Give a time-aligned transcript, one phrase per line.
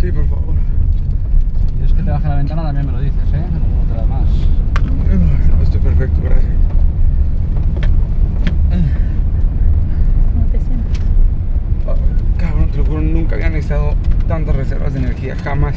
[0.00, 0.54] Sí, por favor.
[1.68, 3.44] Si quieres que te baje la ventana también me lo dices, ¿eh?
[3.52, 4.28] No te da más.
[5.56, 6.52] No, estoy perfecto, gracias.
[10.32, 10.98] ¿Cómo te sientes?
[11.86, 11.94] Ah,
[12.38, 13.94] Cabrón, te lo juro, nunca había necesitado
[14.26, 15.74] tantas reservas de energía, jamás.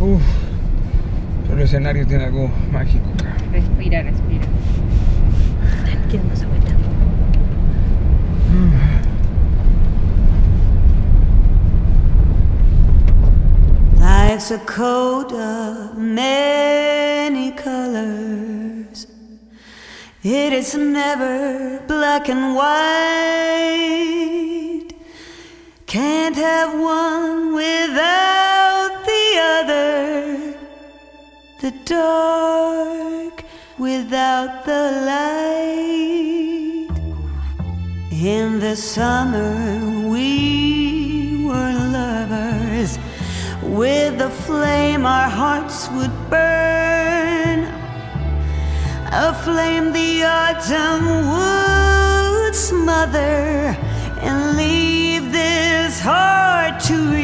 [0.00, 0.22] Uf,
[1.42, 3.52] pero el escenario tiene algo mágico, cabrón.
[3.52, 4.46] Respira, respira.
[6.08, 6.77] ¿Quieres más agüita?
[14.38, 19.08] Life's a coat of many colors.
[20.22, 22.84] It is never black and white.
[25.86, 30.54] Can't have one without the other.
[31.60, 33.42] The dark
[33.76, 36.90] without the light.
[38.12, 40.77] In the summer, we.
[43.68, 47.64] With a flame, our hearts would burn.
[49.12, 53.76] A flame the autumn would smother
[54.22, 57.17] and leave this heart to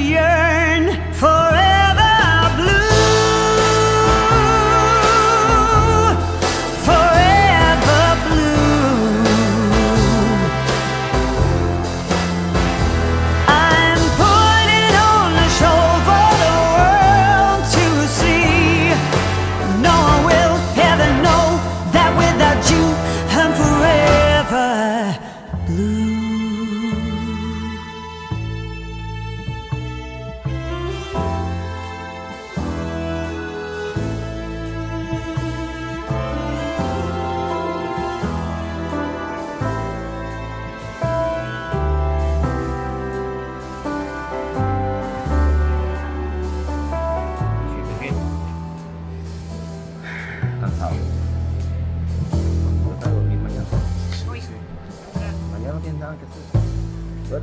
[55.74, 57.42] no tienes nada que hacer.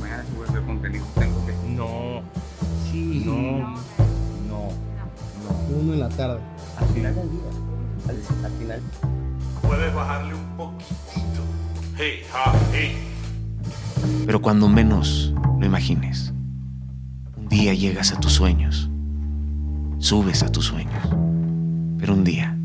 [0.00, 1.52] Mañana a hacer contenido, tengo que.
[1.68, 2.22] No.
[2.90, 3.22] Sí.
[3.24, 3.32] No.
[4.48, 4.68] No.
[5.44, 5.76] No.
[5.80, 6.40] Uno en la tarde.
[6.78, 7.40] Al final del día.
[8.08, 8.82] Al, al final.
[9.62, 11.42] Puedes bajarle un poquitito.
[11.96, 12.96] Hey, ha, hey.
[14.26, 16.34] Pero cuando menos lo imagines,
[17.36, 18.90] un día llegas a tus sueños,
[19.98, 21.08] subes a tus sueños,
[21.98, 22.58] pero un día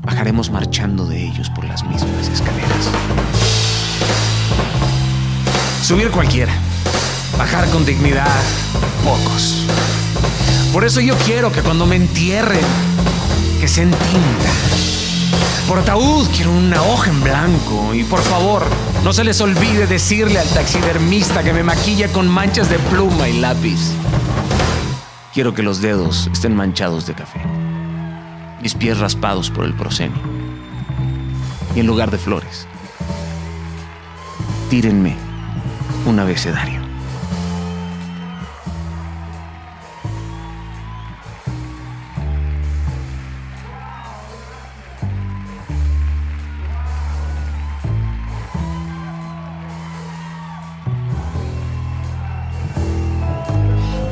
[0.00, 2.51] bajaremos marchando de ellos por las mismas escaleras.
[5.82, 6.52] Subir cualquiera,
[7.36, 8.40] bajar con dignidad,
[9.02, 9.66] pocos.
[10.72, 12.64] Por eso yo quiero que cuando me entierren,
[13.60, 14.50] que se entinta.
[15.66, 18.62] Por ataúd quiero una hoja en blanco y por favor,
[19.02, 23.40] no se les olvide decirle al taxidermista que me maquilla con manchas de pluma y
[23.40, 23.80] lápiz.
[25.34, 27.40] Quiero que los dedos estén manchados de café,
[28.62, 30.22] mis pies raspados por el proscenio.
[31.74, 32.68] Y en lugar de flores,
[34.70, 35.31] tírenme
[36.06, 36.80] un abecedario.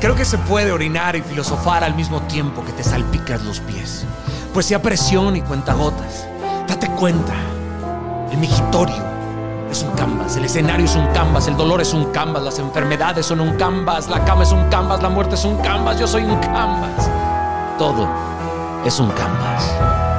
[0.01, 4.07] Creo que se puede orinar y filosofar al mismo tiempo que te salpicas los pies.
[4.55, 6.27] Poesía presión y cuentagotas.
[6.67, 7.35] Date cuenta.
[8.33, 9.10] El migitorio
[9.71, 13.27] es un canvas, el escenario es un canvas, el dolor es un canvas, las enfermedades
[13.27, 16.25] son un canvas, la cama es un canvas, la muerte es un canvas, yo soy
[16.25, 17.09] un canvas.
[17.79, 18.09] Todo
[18.85, 20.10] es un canvas.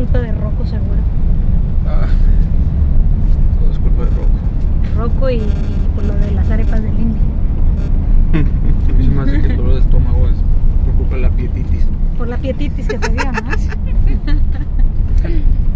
[0.00, 1.02] Culpa de Rocco seguro.
[1.86, 2.06] Ah,
[3.60, 4.38] todo es culpa de Rocco.
[4.96, 7.20] Rocco y, y por lo de las arepas del Indy.
[8.32, 10.36] A mí se me hace que el dolor de estómago es
[10.86, 11.84] por culpa de la pietitis.
[12.16, 13.68] Por la pietitis que te dio más.